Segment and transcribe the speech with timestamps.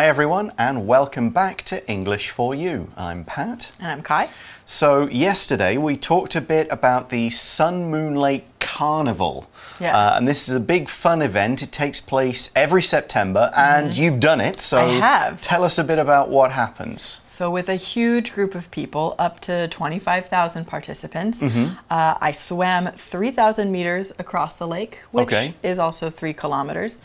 [0.00, 2.88] Hi, everyone, and welcome back to English for You.
[2.96, 3.70] I'm Pat.
[3.78, 4.30] And I'm Kai.
[4.64, 9.50] So, yesterday we talked a bit about the Sun Moon Lake Carnival.
[9.78, 9.94] Yeah.
[9.94, 11.62] Uh, and this is a big fun event.
[11.62, 14.58] It takes place every September, and you've done it.
[14.58, 15.02] So, Mm-hmm.
[15.02, 15.42] I have.
[15.42, 17.20] tell us a bit about what happens.
[17.26, 21.74] So, with a huge group of people, up to 25,000 participants, Mm-hmm.
[21.90, 25.52] uh, I swam 3,000 meters across the lake, which Okay.
[25.62, 27.00] is also three kilometers.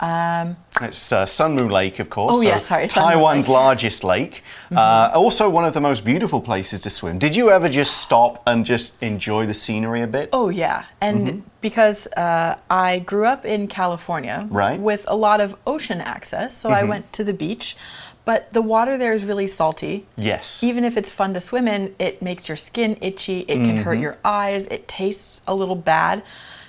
[0.00, 2.36] Um, It's uh, Sun Moon Lake, of course.
[2.38, 3.56] Oh, yeah, sorry, Taiwan's Lake.
[3.56, 3.64] Mm-hmm.
[3.66, 4.42] largest lake.
[4.74, 7.18] Uh, also, one of the most beautiful places to swim.
[7.18, 10.28] Did you ever just stop and just enjoy the scenery a bit?
[10.32, 10.84] oh, yeah.
[11.00, 14.78] And because uh, I grew up in California Right.
[14.80, 17.76] with a lot of ocean access, so I went to the beach.
[18.24, 20.04] But the water there is really salty.
[20.16, 20.62] Yes.
[20.62, 23.98] Even if it's fun to swim in, it makes your skin itchy, it can hurt
[23.98, 26.22] your eyes, it tastes a little bad.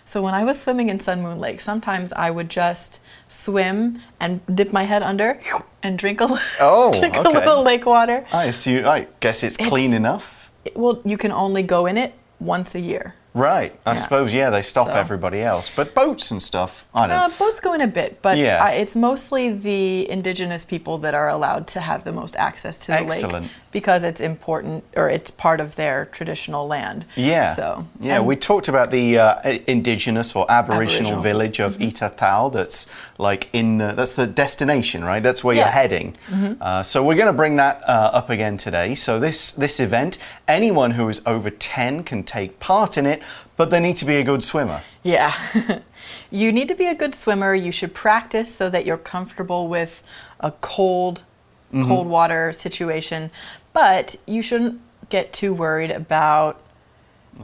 [0.06, 4.42] So when I was swimming in Sun Moon Lake, sometimes I would just swim and
[4.54, 5.40] dip my head under
[5.84, 6.28] and drink a,
[6.60, 8.26] Oh, drink a little lake water.
[8.34, 8.86] I assume.
[8.86, 10.52] I guess it's clean It's- enough.
[10.76, 13.16] Well, you can only go in it once a year.
[13.36, 13.74] Right.
[13.86, 13.96] I Yeah.
[13.98, 14.34] suppose.
[14.34, 16.86] Yeah, they stop So- everybody else, but boats and stuff.
[16.96, 17.18] I don't.
[17.18, 18.62] Uh, boats go in a bit, but Yeah.
[18.62, 22.88] I, it's mostly the indigenous people that are allowed to have the most access to
[22.88, 23.44] the Excellent.
[23.44, 27.06] lake because it's important or it's part of their traditional land.
[27.16, 27.54] Yeah.
[27.56, 31.22] So yeah, and- we talked about the uh, indigenous or aboriginal, Aboriginal.
[31.22, 31.88] village of Mm-hmm.
[32.06, 32.52] Ita Thao.
[32.52, 32.88] That's
[33.20, 35.22] like in the, that's the destination, right?
[35.22, 35.88] That's where you're Yeah.
[35.88, 36.34] Mm-hmm.
[36.34, 36.58] heading.
[36.62, 38.96] Uh, so we're going to bring that uh, up again today.
[38.96, 43.22] So this this event, anyone who is over ten can take part in it,
[43.58, 44.82] but they need to be a good swimmer.
[45.04, 45.36] Yeah.
[46.32, 47.54] you need to be a good swimmer.
[47.54, 50.02] You should practice so that you're comfortable with
[50.40, 51.24] a cold,
[51.72, 51.88] Mm-hmm.
[51.88, 53.30] cold water situation.
[53.74, 56.60] But you shouldn't get too worried about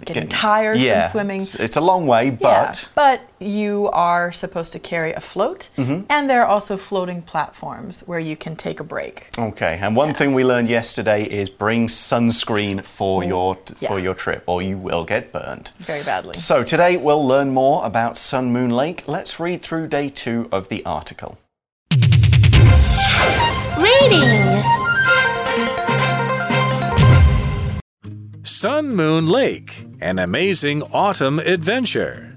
[0.03, 1.41] getting Get- tired yeah, from swimming.
[1.41, 5.69] It's, it's a long way, Yeah, but but you are supposed to carry a float,
[5.77, 6.05] Mm-hmm.
[6.09, 9.27] and there are also floating platforms where you can take a break.
[9.37, 13.87] Okay, and one thing we learned yesterday is bring sunscreen for your yeah.
[13.87, 15.71] for your trip, or you will get burned.
[15.79, 16.37] Very badly.
[16.39, 19.03] So today we'll learn more about Sun Moon Lake.
[19.07, 21.37] Let's read through day two of the article.
[23.77, 24.84] Reading.
[28.65, 32.35] Sun Moon Lake, an amazing autumn adventure.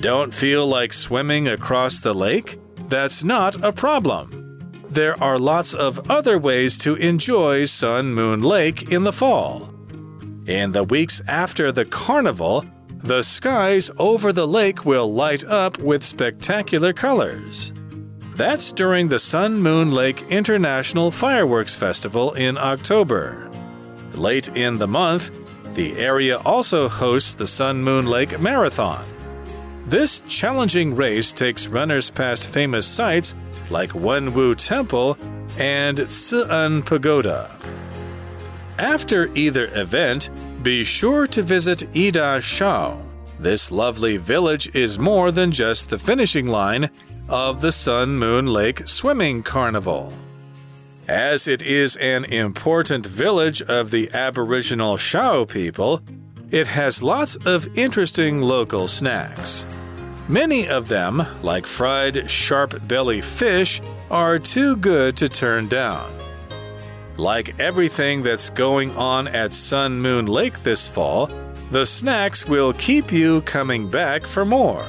[0.00, 2.58] Don't feel like swimming across the lake?
[2.88, 4.30] That's not a problem.
[4.88, 9.74] There are lots of other ways to enjoy Sun Moon Lake in the fall.
[10.46, 12.64] In the weeks after the carnival,
[13.02, 17.74] the skies over the lake will light up with spectacular colors.
[18.36, 23.45] That's during the Sun Moon Lake International Fireworks Festival in October.
[24.16, 25.30] Late in the month,
[25.74, 29.04] the area also hosts the Sun Moon Lake Marathon.
[29.84, 33.34] This challenging race takes runners past famous sites
[33.68, 35.18] like Wenwu Temple
[35.58, 37.50] and Ci'en Pagoda.
[38.78, 40.30] After either event,
[40.62, 43.02] be sure to visit Ita Thao.
[43.38, 46.88] This lovely village is more than just the finishing line
[47.28, 50.12] of the Sun Moon Lake Swimming Carnival.
[51.08, 56.00] As it is an important village of the Aboriginal Thao people,
[56.50, 59.66] it has lots of interesting local snacks.
[60.28, 63.80] Many of them, like fried sharp belly fish,
[64.10, 66.12] are too good to turn down.
[67.16, 71.30] Like everything that's going on at Sun Moon Lake this fall,
[71.70, 74.84] the snacks will keep you coming back for more.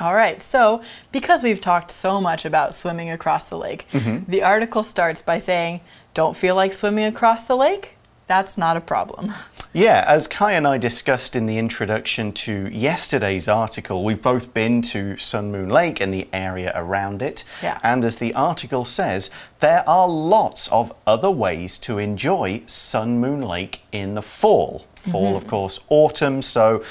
[0.00, 4.30] All right, so because we've talked so much about swimming across the lake, Mm-hmm.
[4.30, 5.80] the article starts by saying,
[6.14, 7.96] Don't feel like swimming across the lake?
[8.26, 9.32] That's not a problem.
[9.74, 14.80] Yeah, as Kai and I discussed in the introduction to yesterday's article, we've both been
[14.82, 17.44] to Sun Moon Lake and the area around it.
[17.62, 17.78] Yeah.
[17.82, 19.28] And as the article says,
[19.60, 24.86] there are lots of other ways to enjoy Sun Moon Lake in the fall.
[25.10, 26.40] Fall, of course, autumn.
[26.40, 26.82] So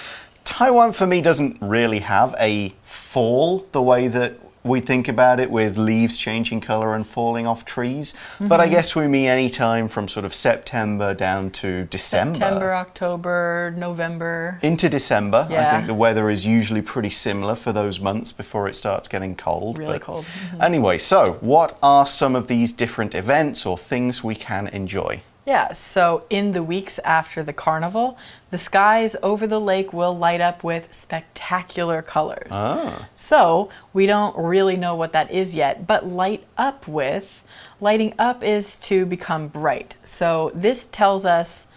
[0.44, 2.74] Taiwan for me doesn't really have a
[3.18, 7.66] fall the way that we think about it with leaves changing color and falling off
[7.66, 8.14] trees.
[8.40, 12.36] But I guess we mean any time from sort of September down to December.
[12.36, 14.60] September, October, November.
[14.62, 18.76] Into December, I think the weather is usually pretty similar for those months before it
[18.76, 19.80] starts getting cold.
[19.80, 20.26] Really but- cold.
[20.26, 20.62] Mm-hmm.
[20.62, 25.24] Anyway, so what are some of these different events or things we can enjoy?
[25.48, 28.18] Yeah, so in the weeks after the carnival,
[28.52, 32.50] the skies over the lake will light up with spectacular colors.
[32.52, 33.08] Ah.
[33.16, 37.46] So we don't really know what that is yet, but light up with,
[37.80, 39.96] lighting up is to become bright.
[40.04, 41.68] So this tells us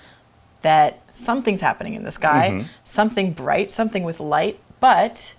[0.62, 5.34] that something's happening in the sky, something bright, something with light, but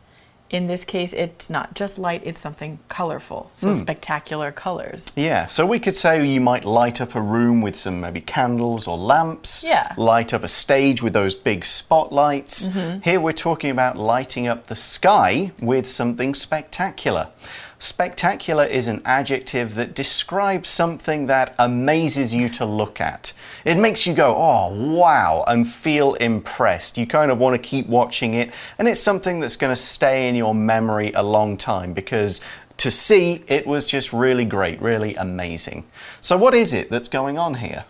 [0.52, 3.50] In this case, it's not just light, it's something colorful.
[3.56, 3.74] So hmm.
[3.74, 5.12] spectacular colors.
[5.16, 8.86] Yeah, so we could say you might light up a room with some maybe candles
[8.86, 9.64] or lamps.
[9.64, 9.94] Yeah.
[9.98, 12.68] Light up a stage with those big spotlights.
[12.68, 13.00] Mm-hmm.
[13.00, 17.30] Here we're talking about lighting up the sky with something spectacular.
[17.82, 23.34] Spectacular is an adjective that describes something that amazes you to look at.
[23.66, 26.96] It makes you go, oh, wow, and feel impressed.
[26.96, 30.30] You kind of want to keep watching it, and it's something that's going to stay
[30.30, 32.42] in your memory a long time because
[32.78, 35.84] to see, it was just really great, really amazing.
[36.22, 37.86] So, what is it that's going on here?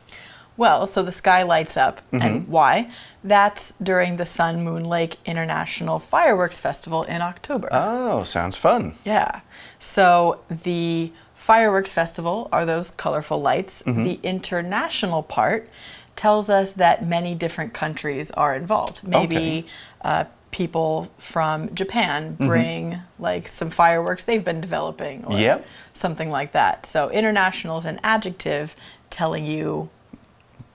[0.55, 1.99] Well, so the sky lights up.
[2.11, 2.21] Mm-hmm.
[2.21, 2.91] And why?
[3.23, 7.67] That's during the Sun Moon Lake International Fireworks Festival in October.
[7.71, 8.95] Oh, sounds fun.
[9.03, 9.41] Yeah.
[9.81, 13.81] So the fireworks festival are those colorful lights.
[13.81, 14.03] Mm-hmm.
[14.03, 15.67] The international part
[16.15, 19.01] tells us that many different countries are involved.
[19.03, 19.65] Maybe Okay.
[20.01, 25.65] uh, people from Japan bring like some fireworks they've been developing or Yep.
[25.93, 26.85] something like that.
[26.85, 28.75] So international is an adjective
[29.09, 29.89] telling you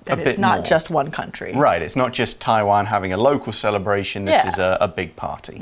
[0.06, 0.64] that it's not more.
[0.66, 1.52] just one country.
[1.54, 4.48] Right, it's not just Taiwan having a local celebration, this Yeah.
[4.48, 5.58] is a, a big party.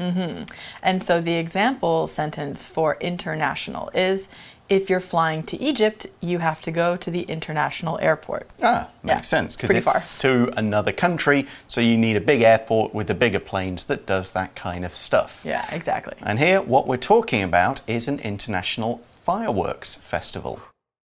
[0.82, 4.28] And so the example sentence for international is
[4.68, 8.48] if you're flying to Egypt, you have to go to the international airport.
[8.62, 12.40] Ah, makes Yeah, sense because pretty it's to another country, so you need a big
[12.40, 15.42] airport with the bigger planes that does that kind of stuff.
[15.44, 16.14] Yeah, exactly.
[16.22, 20.60] And here, what we're talking about is an international fireworks festival.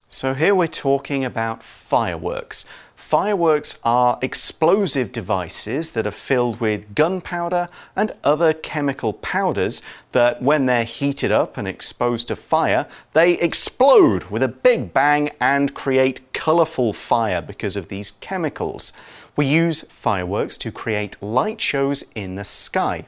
[0.09, 2.65] So, here we're talking about fireworks.
[3.01, 9.83] Fireworks are explosive devices that are filled with gunpowder and other chemical powders
[10.13, 15.31] that, when they're heated up and exposed to fire, they explode with a big bang
[15.41, 18.93] and create colourful fire because of these chemicals.
[19.35, 23.07] We use fireworks to create light shows in the sky.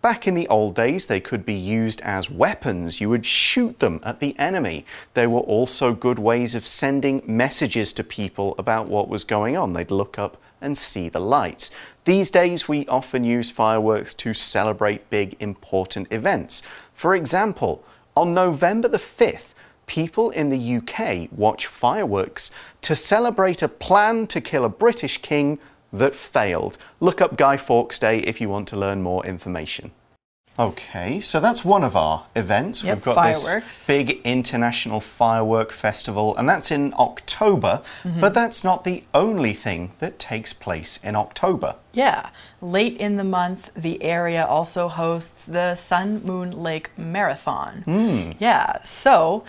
[0.00, 3.00] Back in the old days, they could be used as weapons.
[3.00, 4.86] You would shoot them at the enemy.
[5.14, 9.72] They were also good ways of sending messages to people about what was going on.
[9.72, 11.72] They'd look up and see the lights.
[12.04, 16.62] These days, we often use fireworks to celebrate big, important events.
[16.94, 17.84] For example,
[18.16, 19.54] on November the 5th,
[19.86, 22.52] people in the UK watch fireworks
[22.82, 25.58] to celebrate a plan to kill a British king
[25.92, 26.78] that failed.
[27.00, 29.90] Look up Guy Fawkes Day if you want to learn more information.
[30.60, 32.82] Okay, so that's one of our events.
[32.82, 33.44] Yep, We've got fireworks.
[33.68, 38.20] this big international firework festival, and that's in October, Mm-hmm.
[38.20, 41.76] but that's not the only thing that takes place in October.
[41.92, 42.30] Yeah.
[42.60, 48.34] Late in the month, the area also hosts the Sun Moon Lake Marathon.
[48.40, 48.82] Yeah.
[48.82, 49.44] So,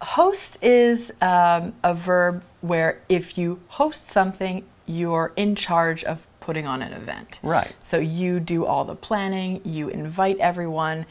[0.00, 6.66] host is um, a verb where if you host something, you're in charge of putting
[6.66, 7.38] on an event.
[7.42, 7.74] Right.
[7.78, 11.04] So, you do all the planning, you invite everyone,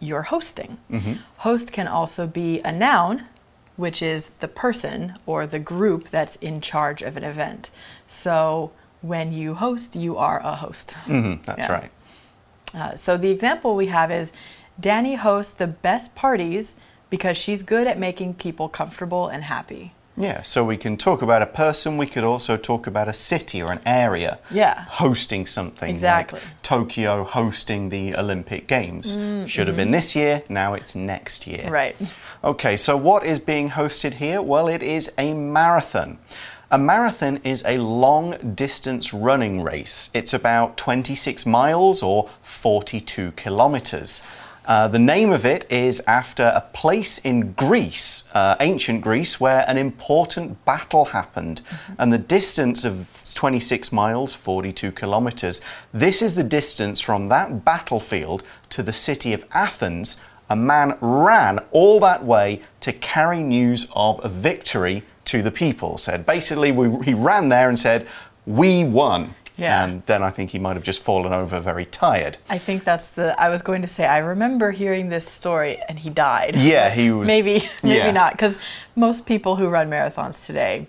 [0.00, 0.78] you're hosting.
[1.38, 3.24] Host can also be a noun,
[3.76, 7.70] which is the person or the group that's in charge of an event.
[8.06, 10.94] So when you host, you are a host.
[11.06, 11.72] Mhm, that's Yeah.
[11.72, 11.90] right.
[12.74, 14.32] Uh, so the example we have is
[14.78, 16.74] Danny hosts the best parties
[17.10, 19.94] because she's good at making people comfortable and happy.
[20.20, 23.62] Yeah, so we can talk about a person, we could also talk about a city
[23.62, 24.84] or an area Yeah.
[24.88, 25.88] hosting something.
[25.88, 26.40] like Exactly.
[26.62, 29.16] Tokyo hosting the Olympic Games.
[29.16, 29.46] Mm-hmm.
[29.46, 31.68] Should have been this year, now it's next year.
[31.70, 31.94] Right.
[32.42, 34.42] Okay, so what is being hosted here?
[34.42, 36.18] Well, it is a marathon.
[36.70, 40.10] A marathon is a long distance running race.
[40.12, 44.20] It's about 26 miles or 42 kilometers.
[44.68, 49.64] Uh, the name of it is after a place in Greece, uh, ancient Greece, where
[49.66, 51.62] an important battle happened.
[51.98, 55.62] And the distance of 26 miles, 42 kilometers,
[55.94, 60.20] this is the distance from that battlefield to the city of Athens.
[60.50, 65.96] A man ran all that way to carry news of a victory to the people.
[65.96, 68.06] Said basically, we, he ran there and said,
[68.44, 69.34] We won.
[69.58, 69.84] Yeah.
[69.84, 72.38] And then I think he might have just fallen over very tired.
[72.48, 73.38] I think that's the.
[73.40, 74.06] I was going to say.
[74.06, 76.54] I remember hearing this story, and he died.
[76.56, 78.10] Yeah, he was- maybe, maybe yeah.
[78.12, 78.56] not, because
[78.94, 80.86] most people who run marathons today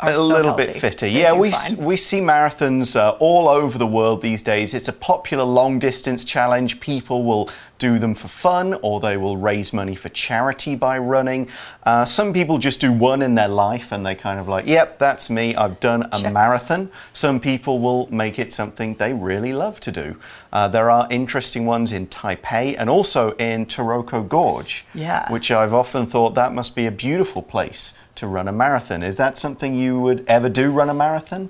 [0.00, 1.06] are a so little bit fitter.
[1.06, 1.78] They yeah, we, fine.
[1.78, 4.74] we see marathons uh, all over the world these days.
[4.74, 6.78] It's a popular long distance challenge.
[6.80, 7.48] People will
[7.80, 11.48] do them for fun or they will raise money for charity by running.
[11.82, 14.98] Uh, some people just do one in their life and they kind of like, yep,
[15.00, 16.32] that's me, I've done a Check.
[16.32, 16.90] marathon.
[17.12, 20.16] Some people will make it something they really love to do.
[20.52, 25.30] Uh, there are interesting ones in Taipei and also in Taroko Gorge, Yeah.
[25.32, 29.02] which I've often thought that must be a beautiful place to run a marathon.
[29.02, 31.48] Is that something you would ever do, run a marathon?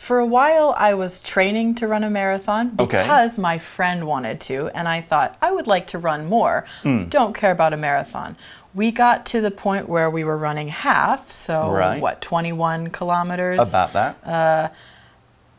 [0.00, 3.02] For a while, I was training to run a marathon Okay.
[3.02, 6.64] because my friend wanted to, and I thought I would like to run more.
[6.82, 7.04] Hmm.
[7.04, 8.36] Don't care about a marathon.
[8.74, 12.00] We got to the point where we were running half, so Right.
[12.00, 13.60] what, 21 kilometers?
[13.60, 14.72] About that.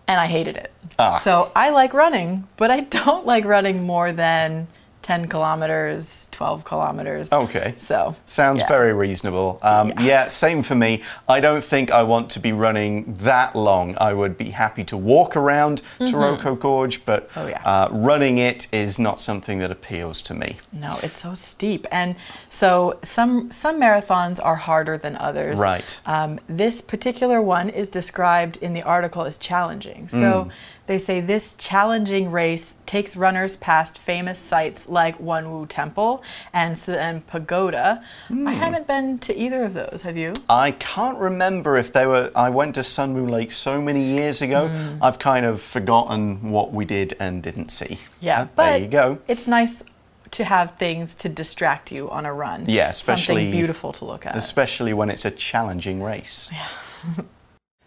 [0.07, 0.74] and I hated it.
[0.98, 1.19] Ah.
[1.24, 4.67] So I like running, but I don't like running more than
[5.11, 7.33] 10 kilometers, 12 kilometers.
[7.33, 7.75] Okay.
[7.77, 8.67] So Sounds yeah.
[8.69, 9.59] very reasonable.
[9.61, 10.29] Um, yeah.
[10.29, 11.01] same for me.
[11.27, 13.97] I don't think I want to be running that long.
[13.99, 17.39] I would be happy to walk around Taroko Gorge, but Mm-hmm.
[17.39, 17.61] Oh, yeah.
[17.65, 20.55] uh, running it is not something that appeals to me.
[20.71, 22.15] No, it's so steep, and
[22.49, 25.57] so some some marathons are harder than others.
[25.57, 25.99] Right.
[26.05, 30.07] Um, this particular one is described in the article as challenging.
[30.09, 30.51] So Mm.
[30.88, 37.25] They say this challenging race takes runners past famous sites like Wenwu Temple and Ci'en
[37.27, 38.03] Pagoda.
[38.29, 38.47] Mm.
[38.47, 40.01] I haven't been to either of those.
[40.03, 40.33] Have you?
[40.50, 42.31] I can't remember if they were.
[42.35, 44.67] I went to Sun Moon Lake so many years ago.
[44.69, 44.97] Mm.
[45.01, 48.00] I've kind of forgotten what we did and didn't see.
[48.19, 49.19] Yeah, Uh, but there you go.
[49.27, 49.83] It's nice
[50.31, 52.65] to have things to distract you on a run.
[52.67, 54.35] Yeah, especially- something beautiful to look at.
[54.35, 56.51] Especially when it's a challenging race.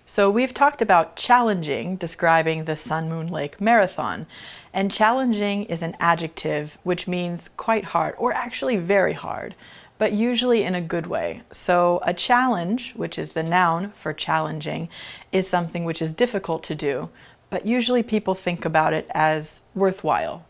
[0.06, 4.26] So we've talked about challenging, describing the Sun Moon Lake Marathon.
[4.70, 9.54] And challenging is an adjective which means quite hard, or actually very hard,
[9.96, 11.40] but usually in a good way.
[11.52, 14.90] So a challenge, which is the noun for challenging,
[15.32, 17.08] is something which is difficult to do,
[17.48, 20.44] but usually people think about it as worthwhile.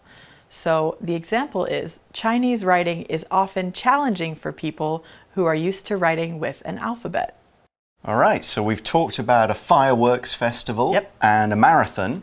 [0.48, 5.96] So the example is Chinese writing is often challenging for people who are used to
[5.96, 7.38] writing with an alphabet.
[8.06, 11.10] All right, so we've talked about a fireworks festival Yep.
[11.22, 12.22] and a marathon.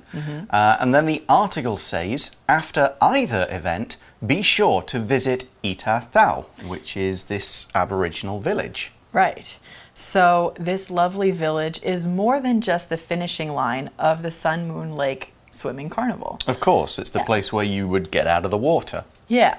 [0.50, 6.46] Uh, and then the article says after either event, be sure to visit Ita Thao,
[6.68, 8.92] which is this Aboriginal village.
[9.12, 9.58] Right.
[9.96, 14.96] So this lovely village is more than just the finishing line of the Sun Moon
[14.96, 16.38] Lake Swimming Carnival.
[16.46, 17.26] Of course, it's the Yeah.
[17.26, 19.04] place where you would get out of the water.
[19.28, 19.56] Yeah.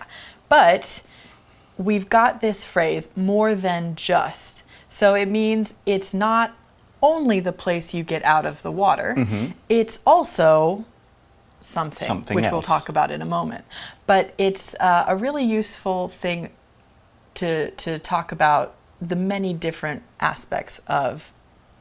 [0.49, 1.03] But
[1.77, 4.52] we've got this phrase more than just.
[4.93, 6.55] So it means it's not
[7.01, 9.17] only the place you get out of the water,
[9.71, 10.85] it's also
[11.61, 13.65] something, Something which we'll talk about in a moment.
[14.07, 16.51] But it's uh, a really useful thing
[17.37, 21.33] to to talk about the many different aspects of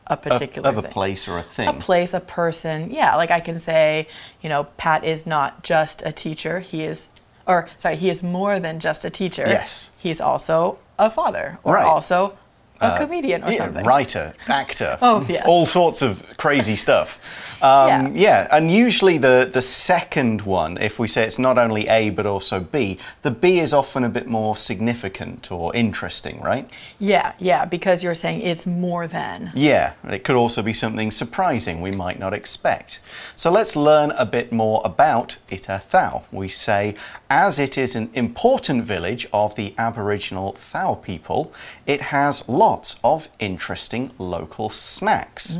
[0.08, 1.68] a particular of a place or a thing.
[1.68, 2.92] A place, a person.
[2.92, 4.08] Yeah, like I can say,
[4.42, 6.62] you know, Pat is not just a teacher.
[6.62, 7.10] He is,
[7.46, 9.46] or sorry, he is more than just a teacher.
[9.48, 9.92] Yes.
[9.98, 11.86] He's also a father, or Right.
[11.86, 12.38] Also
[12.82, 13.86] a comedian or Yeah, something.
[13.86, 15.44] writer, actor, Oh, yes.
[15.46, 17.20] all sorts of crazy stuff.
[17.62, 18.48] Um, yeah.
[18.52, 22.60] and usually the, the second one, if we say it's not only A but also
[22.60, 26.68] B, the B is often a bit more significant or interesting, right?
[27.00, 29.52] Yeah, yeah, because you're saying it's more than.
[29.54, 33.00] Yeah, it could also be something surprising we might not expect.
[33.36, 36.24] So let's learn a bit more about Ita Thao.
[36.32, 36.96] We say,
[37.32, 41.54] as it is an important village of the Aboriginal Thao people,
[41.86, 45.58] it has lots of interesting local snacks.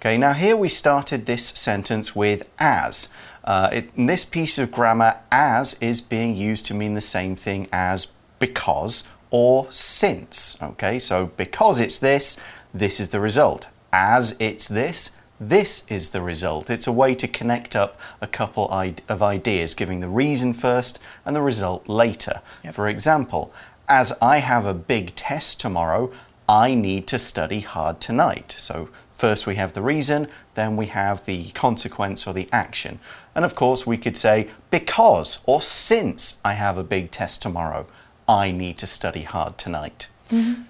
[0.00, 3.14] Okay, now here we started this sentence with as.
[3.44, 7.36] Uh, it, in this piece of grammar, as is being used to mean the same
[7.36, 8.08] thing as
[8.40, 10.60] because or since.
[10.60, 12.40] Okay, so because it's this,
[12.74, 13.68] this is the result.
[13.92, 16.70] As it's this, this is the result.
[16.70, 21.34] It's a way to connect up a couple of ideas, giving the reason first and
[21.34, 22.40] the result later.
[22.72, 23.52] For example,
[23.88, 26.12] as I have a big test tomorrow,
[26.48, 28.54] I need to study hard tonight.
[28.58, 32.98] So First, we have the reason, then we have the consequence or the action.
[33.34, 37.86] And of course, we could say, because or since I have a big test tomorrow,
[38.28, 40.08] I need to study hard tonight.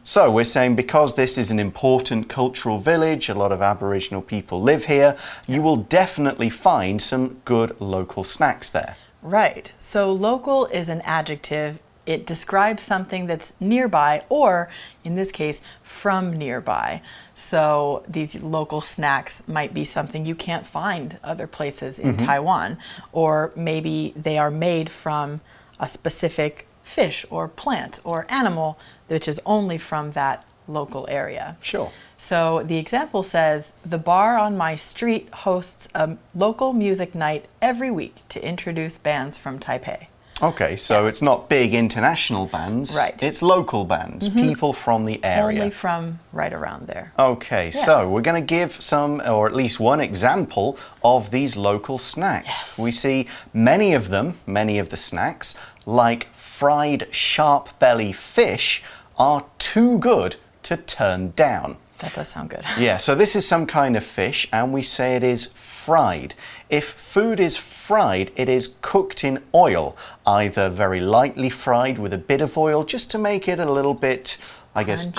[0.02, 4.61] So, we're saying because this is an important cultural village, a lot of Aboriginal people
[4.61, 8.96] live here, you will definitely find some good local snacks there.
[9.25, 9.73] Right.
[9.78, 11.80] So local is an adjective.
[12.04, 14.68] It describes something that's nearby, or
[15.02, 17.00] in this case, from nearby.
[17.34, 22.26] So these local snacks might be something you can't find other places in mm-hmm.
[22.26, 22.76] Taiwan,
[23.12, 25.40] or maybe they are made from
[25.80, 31.56] a specific fish or plant or animal, which is only from that local area.
[31.61, 31.90] Sure.
[32.16, 37.90] So the example says the bar on my street hosts a local music night every
[37.90, 40.06] week to introduce bands from Taipei.
[40.42, 43.14] Okay, so it's not big international bands, Right.
[43.23, 44.40] it's local bands, mm-hmm.
[44.40, 45.61] people from the area.
[45.61, 47.12] Only from right around there.
[47.18, 51.99] Okay, so we're going to give some, or at least one example of these local
[51.99, 52.76] snacks.
[52.76, 55.54] We see many of them, many of the snacks,
[55.86, 58.82] like fried sharp belly fish,
[59.18, 61.76] are too good to turn down.
[61.98, 62.64] That does sound good.
[62.78, 66.34] Yeah, so this is some kind of fish, and we say it is fried.
[66.70, 72.18] If food is fried, it is cooked in oil, either very lightly fried with a
[72.18, 74.38] bit of oil just to make it a little bit.
[74.76, 75.14] I guess Crunchy.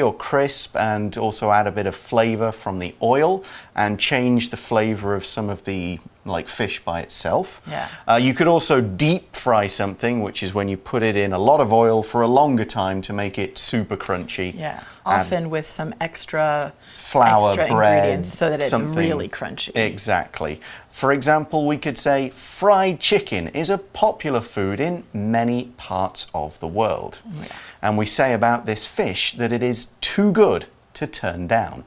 [0.00, 3.44] crunchy or crisp, and also add a bit of flavor from the oil
[3.76, 7.62] and change the flavor of some of the like fish by itself.
[7.70, 7.88] Yeah.
[8.06, 11.38] Uh, you could also deep fry something, which is when you put it in a
[11.38, 14.52] lot of oil for a longer time to make it super crunchy.
[14.54, 16.72] Yeah, And- often with some extra
[17.12, 19.74] flour, extra bread, so that it's something- really crunchy.
[19.76, 20.60] Exactly.
[20.90, 26.58] For example, we could say fried chicken is a popular food in many parts of
[26.60, 27.20] the world.
[27.26, 27.44] Oh,
[27.80, 31.84] And we say about this fish that it is too good to turn down.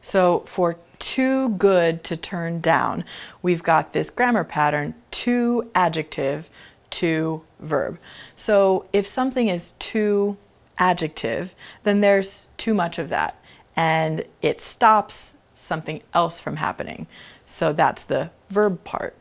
[0.00, 3.04] So for too good to turn down,
[3.42, 6.48] we've got this grammar pattern to adjective
[6.90, 7.98] to verb.
[8.36, 10.36] So if something is too
[10.78, 13.36] adjective, then there's too much of that
[13.76, 17.06] and it stops something else from happening.
[17.46, 19.16] So that's the verb part.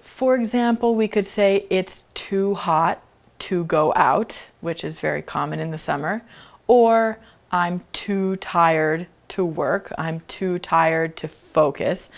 [0.00, 3.02] For example, we could say it's too hot
[3.40, 6.22] to go out, which is very common in the summer,
[6.66, 7.18] or
[7.52, 12.10] I'm too tired to work, I'm too tired to focus.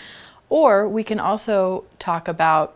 [0.49, 2.75] Or we can also talk about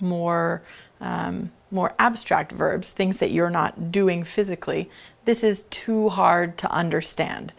[0.00, 0.62] more
[1.00, 4.90] um, more abstract verbs, things that you're not doing physically.
[5.28, 7.52] This is too hard to understand.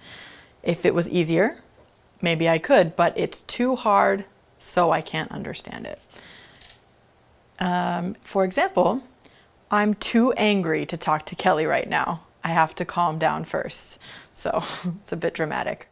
[0.64, 1.62] If it was easier,
[2.20, 4.26] maybe I could, but it's too hard,
[4.58, 6.02] so I can't understand it.
[7.60, 9.04] Um, for example,
[9.70, 12.24] I'm too angry to talk to Kelly right now.
[12.44, 14.00] I have to calm down first.
[14.34, 14.50] So
[15.04, 15.90] it's a bit dramatic.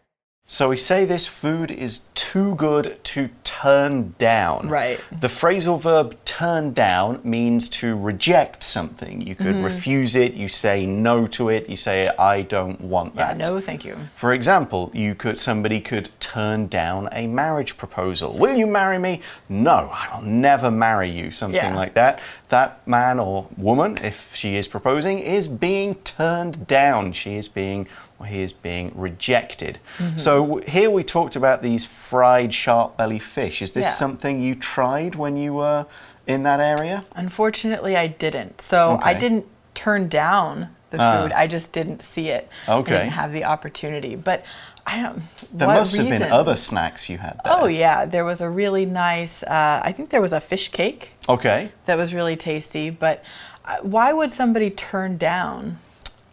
[0.48, 4.68] So we say this food is too good to turn down.
[4.68, 5.00] Right.
[5.22, 9.22] The phrasal verb turn down means to reject something.
[9.22, 13.34] You could refuse it, you say no to it, you say I don't want Yeah,
[13.34, 13.38] that.
[13.38, 13.96] no, thank you.
[14.16, 18.38] For example, you could somebody could turn down a marriage proposal.
[18.38, 19.22] Will you marry me?
[19.48, 21.32] No, I will never marry you.
[21.32, 21.76] Something Yeah.
[21.76, 22.20] like that.
[22.50, 27.14] That man or woman, if she is proposing, is being turned down.
[27.14, 27.88] She is being
[28.20, 29.78] or he is being rejected.
[30.00, 30.18] Mm-hmm.
[30.18, 33.62] So here we talked about these fried sharp belly fish.
[33.62, 33.92] Is this Yeah.
[33.92, 35.86] something you tried when you were
[36.26, 37.06] in that area?
[37.16, 38.62] Unfortunately, I didn't.
[38.62, 39.46] So I didn't
[39.76, 41.22] turn down the Ah.
[41.22, 41.32] food.
[41.34, 42.50] I just didn't see it.
[42.68, 42.94] I Okay.
[42.94, 44.16] didn't have the opportunity.
[44.16, 44.40] But
[44.88, 45.22] I don't.
[45.54, 47.54] There must have been other snacks you had there.
[47.58, 49.44] Oh yeah, there was a really nice.
[49.44, 51.72] Uh, I think there was a fish cake Okay.
[51.86, 52.90] that was really tasty.
[52.90, 53.22] But
[53.66, 55.78] uh, why would somebody turn down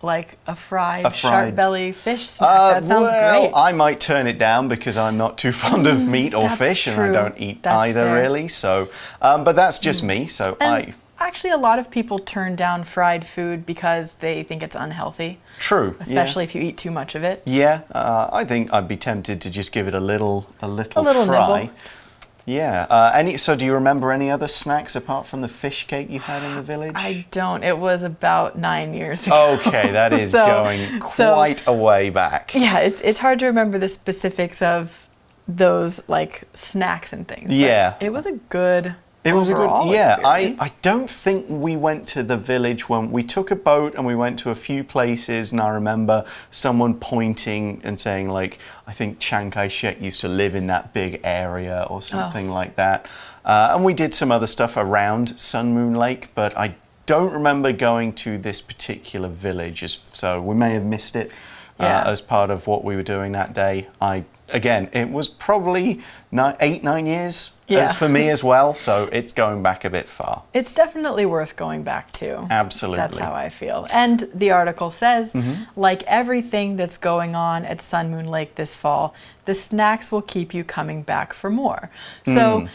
[0.05, 2.49] like a fried, A fried- sharp belly fish snack?
[2.49, 3.53] Uh, that sounds well, great.
[3.57, 6.87] I might turn it down because I'm not too fond of meat or that's fish,
[6.87, 8.15] and I don't eat That's either fair.
[8.15, 8.49] really.
[8.49, 8.89] So,
[9.23, 10.27] um, but that's just me.
[10.27, 14.63] So And I actually, a lot of people turn down fried food because they think
[14.63, 17.43] it's unhealthy, true, especially if you eat too much of it.
[17.47, 20.69] Yeah, yeah uh, I think I'd be tempted to just give it a little, a
[20.69, 21.63] little, A little try.
[21.63, 21.75] nibble.
[22.47, 22.87] Yeah.
[22.91, 23.37] Uh, any?
[23.37, 26.57] So, do you remember any other snacks apart from the fish cake you had in
[26.57, 26.93] the village?
[26.95, 27.63] I don't.
[27.65, 29.59] It was about nine years ago.
[29.67, 32.55] Okay, that is So- going so- quite a way back.
[32.55, 35.07] Yeah, it's it's hard to remember the specifics of
[35.49, 37.49] those like snacks and things.
[37.51, 37.95] but Yeah.
[38.01, 38.95] it was a good.
[39.25, 40.19] It was a good, yeah.
[40.23, 40.63] I, experience.
[40.63, 44.15] I don't think we went to the village when we took a boat and we
[44.15, 45.51] went to a few places.
[45.51, 50.29] And I remember someone pointing and saying, like, I think Chiang Kai shek used to
[50.29, 53.07] live in that big area or something like that.
[53.47, 56.75] Uh, and we did some other stuff around Sun Moon Lake, but I
[57.07, 60.01] don't remember going to this particular village.
[60.13, 61.31] So we may have missed it
[61.81, 62.03] Yeah.
[62.03, 63.89] uh, as part of what we were doing that day.
[64.01, 67.81] I again, it was probably nine, eight, nine years Yeah.
[67.81, 68.75] as for me as well.
[68.75, 70.43] So it's going back a bit far.
[70.53, 72.47] It's definitely worth going back to.
[72.51, 72.99] Absolutely.
[72.99, 73.89] That's how I feel.
[73.91, 75.65] And the article says, Mm-hmm.
[75.75, 79.15] like everything that's going on at Sun Moon Lake this fall,
[79.47, 81.91] the snacks will keep you coming back for more.
[82.27, 82.69] Mm.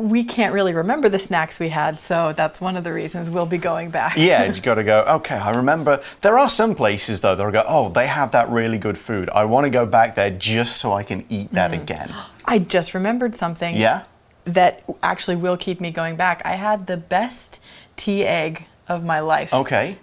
[0.00, 3.44] We can't really remember the snacks we had, so that's one of the reasons we'll
[3.44, 4.16] be going back.
[4.16, 5.00] Yeah, you got to go.
[5.06, 6.00] Okay, I remember.
[6.22, 7.62] There are some places though that I go.
[7.68, 9.28] Oh, they have that really good food.
[9.30, 11.82] I want to go back there just so I can eat that Mm.
[11.82, 12.14] again.
[12.46, 13.76] I just remembered something.
[13.76, 14.02] Yeah.
[14.44, 16.40] That actually will keep me going back.
[16.46, 17.60] I had the best
[17.96, 19.52] tea egg of my life.
[19.52, 19.98] Okay.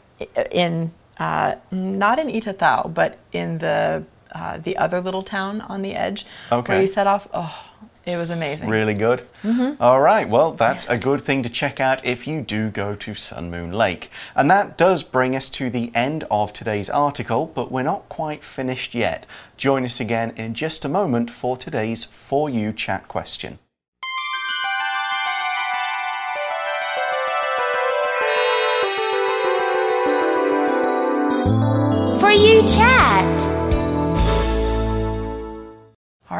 [0.51, 5.81] in uh, not in Ita Thao, but in the uh, the other little town on
[5.81, 6.73] the edge Okay.
[6.73, 7.27] where you set off.
[7.33, 7.53] Oh,
[8.07, 8.69] it was amazing.
[8.69, 9.23] Really good.
[9.43, 9.81] Mm-hmm.
[9.81, 10.27] All right.
[10.27, 13.71] Well, that's a good thing to check out if you do go to Sun Moon
[13.71, 14.09] Lake.
[14.33, 18.43] And that does bring us to the end of today's article, but we're not quite
[18.43, 19.25] finished yet.
[19.57, 23.59] Join us again in just a moment for today's For You chat question.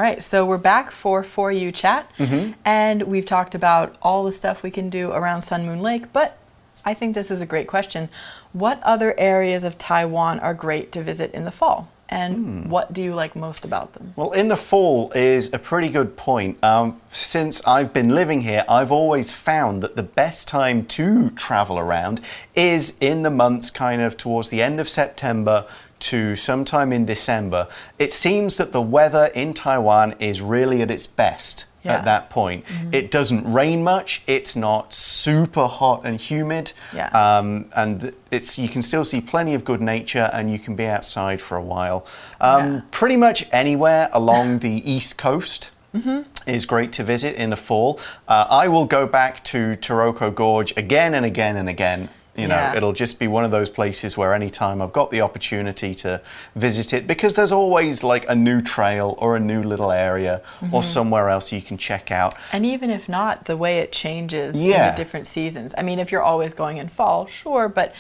[0.08, 2.54] Right, so we're back for For You Chat, Mm-hmm.
[2.64, 6.38] and we've talked about all the stuff we can do around Sun Moon Lake, but
[6.86, 8.08] I think this is a great question.
[8.54, 11.90] What other areas of Taiwan are great to visit in the fall?
[12.10, 12.70] And Hmm.
[12.70, 14.14] what do you like most about them?
[14.16, 16.58] Well, in the fall is a pretty good point.
[16.64, 21.78] Um, since I've been living here, I've always found that the best time to travel
[21.78, 22.22] around
[22.56, 25.66] is in the months kind of towards the end of September
[26.00, 27.68] to sometime in December.
[28.00, 31.66] It seems that the weather in Taiwan is really at its best.
[31.84, 31.94] Yeah.
[31.94, 34.22] At that point, it doesn't rain much.
[34.28, 37.08] It's not super hot and humid, Yeah.
[37.12, 40.86] um, and it's you can still see plenty of good nature, and you can be
[40.86, 42.06] outside for a while.
[42.42, 42.82] Um, Yeah.
[42.92, 45.70] Pretty much anywhere along the east coast.
[45.96, 46.24] Mm-hmm.
[46.50, 48.00] Is great to visit in the fall.
[48.28, 52.10] Uh, I will go back to Taroko Gorge again and again and again.
[52.38, 52.76] You know, Yeah.
[52.78, 56.22] it'll just be one of those places where anytime I've got the opportunity to
[56.56, 60.74] visit it, because there's always like a new trail or a new little area Mm-hmm.
[60.76, 62.36] or somewhere else you can check out.
[62.54, 65.74] And even if not, the way it changes in the different seasons.
[65.78, 67.94] I mean, if you're always going in fall, sure, but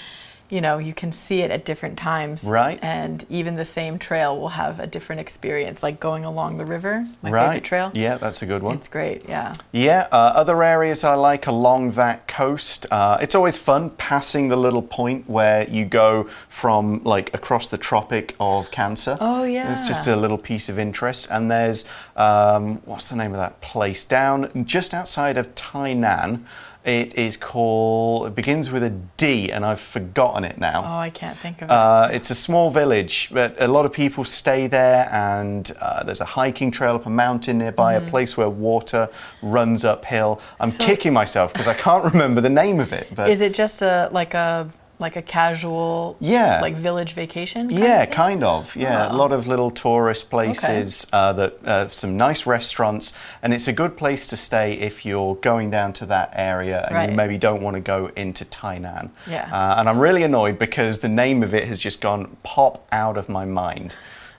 [0.49, 2.43] you know, you can see it at different times.
[2.43, 2.79] Right.
[2.81, 7.05] And even the same trail will have a different experience, like going along the river,
[7.21, 7.45] my right?
[7.47, 7.91] favorite trail.
[7.93, 8.77] Yeah, that's a good one.
[8.77, 9.53] It's great, yeah.
[9.71, 12.85] Yeah, uh, other areas I like along that coast.
[12.91, 17.77] Uh, it's always fun passing the little point where you go from like across the
[17.77, 19.17] Tropic of Cancer.
[19.19, 19.71] Oh, yeah.
[19.71, 21.27] It's just a little piece of interest.
[21.29, 24.03] And there's, um, what's the name of that place?
[24.03, 26.45] Down just outside of Tainan.
[26.87, 30.83] It is called, it begins with a D, and I've forgotten it now.
[30.85, 31.71] Oh, I can't think of it.
[31.71, 36.21] Uh, it's a small village, but a lot of people stay there, and uh, there's
[36.21, 39.09] a hiking trail up a mountain nearby, a place where water
[39.41, 40.39] runs uphill.
[40.61, 40.69] I'm.
[40.69, 43.13] So- kicking myself because I can't remember the name of it.
[43.13, 46.59] But Is it just a like a like a casual Yeah.
[46.61, 47.69] like village vacation?
[47.69, 48.75] kind yeah, of kind of.
[48.75, 49.17] Yeah, a Oh.
[49.17, 53.95] lot of little tourist places, uh, that uh, some nice restaurants, and it's a good
[53.95, 57.09] place to stay if you're going down to that area and Right.
[57.11, 59.09] you maybe don't want to go into Tainan.
[59.29, 59.47] Yeah.
[59.51, 63.17] Uh, and I'm really annoyed because the name of it has just gone pop out
[63.17, 63.95] of my mind.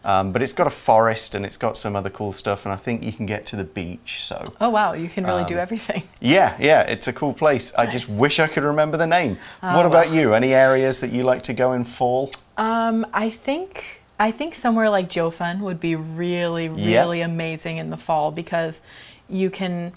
[0.09, 2.77] Um, but it's got a forest and it's got some other cool stuff, and I
[2.85, 4.25] think you can get to the beach.
[4.25, 6.03] So Oh wow, you can really Um, do everything.
[6.21, 7.75] yeah, yeah, it's a cool place.
[7.75, 9.37] I just wish I could remember the name.
[9.61, 10.33] what about you?
[10.35, 12.31] Any areas that you like to go in fall?
[12.57, 13.85] Um, I think
[14.19, 18.81] I think somewhere like Jiufen would be really, really amazing in the fall because
[19.29, 19.93] you can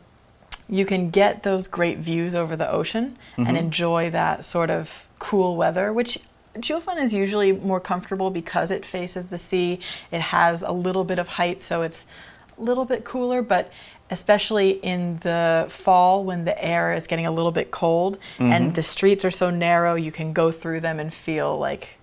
[0.69, 3.47] you can get those great views over the ocean Mm-hmm.
[3.47, 6.19] and enjoy that sort of cool weather, which
[6.55, 9.79] Jiufen is usually more comfortable because it faces the sea.
[10.11, 12.05] It has a little bit of height, so it's
[12.57, 13.71] a little bit cooler, but
[14.09, 18.51] especially in the fall when the air is getting a little bit cold Mm-hmm.
[18.51, 21.97] and the streets are so narrow, you can go through them and feel like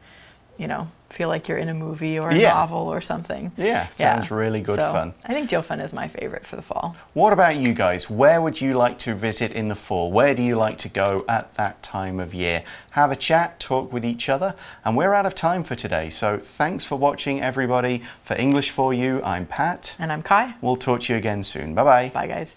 [0.56, 2.52] you know, feel like you're in a movie or a Yeah.
[2.52, 3.50] novel or something.
[3.56, 5.14] Yeah, sounds really good So, fun.
[5.24, 6.96] I think Jiufen is my favorite for the fall.
[7.14, 8.10] What about you guys?
[8.10, 10.12] Where would you like to visit in the fall?
[10.12, 12.62] Where do you like to go at that time of year?
[12.90, 16.10] Have a chat, talk with each other, and we're out of time for today.
[16.10, 18.02] So thanks for watching, everybody.
[18.22, 19.94] For English for You, I'm Pat.
[19.98, 20.54] And I'm Kai.
[20.60, 21.74] We'll talk to you again soon.
[21.74, 22.10] Bye bye.
[22.12, 22.56] Bye, guys.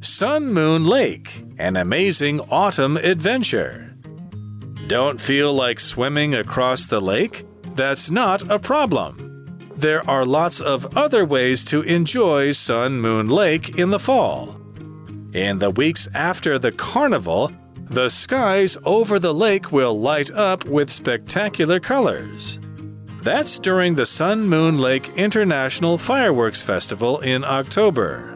[0.00, 3.94] Sun Moon Lake, an amazing autumn adventure.
[4.88, 7.44] Don't feel like swimming across the lake?
[7.74, 9.44] That's not a problem.
[9.76, 14.58] There are lots of other ways to enjoy Sun Moon Lake in the fall.
[15.34, 17.52] In the weeks after the carnival,
[17.90, 22.58] the skies over the lake will light up with spectacular colors.
[23.20, 28.34] That's during the Sun Moon Lake International Fireworks Festival in October.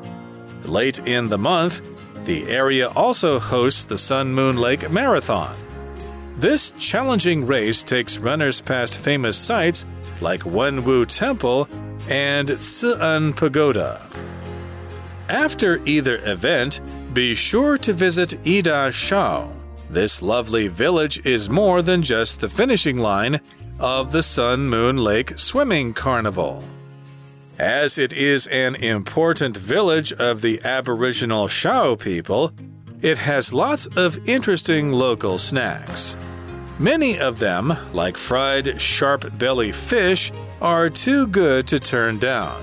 [0.64, 1.80] Late in the month,
[2.26, 5.56] the area also hosts the Sun Moon Lake Marathon.
[6.36, 9.86] This challenging race takes runners past famous sites
[10.20, 11.68] like Wenwu Temple
[12.08, 14.00] and Ci'en Pagoda.
[15.28, 16.80] After either event,
[17.14, 19.52] be sure to visit Ita Thao.
[19.90, 23.40] This lovely village is more than just the finishing line
[23.78, 26.64] of the Sun Moon Lake Swimming Carnival.
[27.58, 32.52] As it is an important village of the Aboriginal Shao people,
[33.02, 36.16] it has lots of interesting local snacks.
[36.78, 42.62] Many of them, like fried sharp belly fish, are too good to turn down.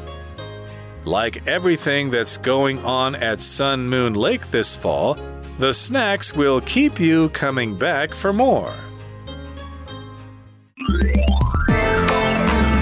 [1.05, 5.17] Like everything that's going on at Sun Moon Lake this fall,
[5.57, 8.73] the snacks will keep you coming back for more.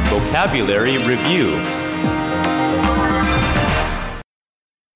[0.10, 1.56] Vocabulary Review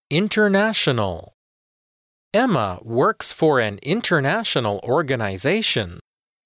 [0.09, 1.33] International.
[2.33, 5.99] Emma works for an international organization,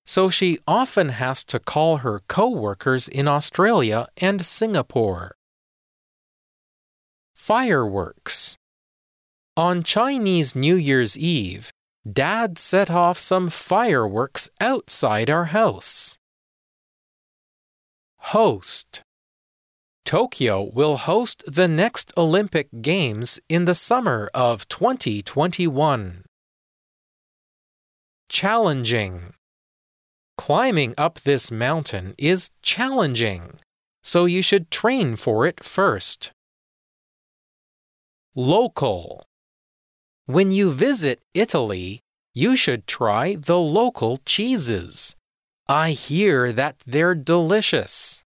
[0.03, 5.35] so she often has to call her coworkers in Australia and Singapore.
[7.35, 8.57] fireworks.
[9.55, 11.71] On Chinese New Year's Eve,
[12.11, 16.17] Dad set off some fireworks outside our house.
[18.33, 19.03] Host
[20.05, 26.23] Tokyo will host the next Olympic Games in the summer of 2021.
[28.29, 29.33] Challenging
[30.37, 33.55] Climbing up this mountain is challenging,
[34.03, 36.31] so you should train for it first.
[38.35, 39.25] Local
[40.27, 45.15] When you visit Italy, you should try the local cheeses.
[45.67, 48.24] I hear that they're delicious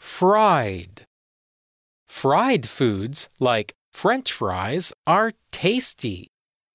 [0.00, 1.04] Fried.
[2.08, 6.28] Fried foods like French fries are tasty,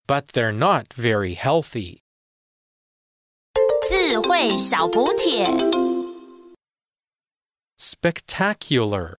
[0.07, 2.01] but they're not very healthy.
[3.89, 5.45] 智慧小补帖。
[7.77, 9.17] Spectacular.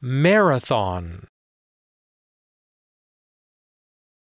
[0.00, 1.26] Marathon.